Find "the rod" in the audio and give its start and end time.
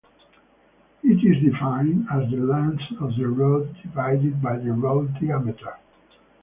3.17-3.75, 4.57-5.13